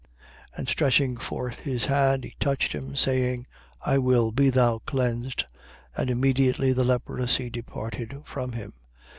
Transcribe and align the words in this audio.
5:13. 0.53 0.57
And 0.57 0.67
stretching 0.67 1.17
forth 1.17 1.59
his 1.59 1.85
hand, 1.85 2.23
he 2.23 2.33
touched 2.39 2.73
him, 2.73 2.95
saying: 2.95 3.45
I 3.85 3.99
will. 3.99 4.31
Be 4.31 4.49
thou 4.49 4.79
cleansed. 4.79 5.45
And 5.95 6.09
immediately 6.09 6.73
the 6.73 6.83
leprosy 6.83 7.51
departed 7.51 8.19
from 8.25 8.53
him. 8.53 8.73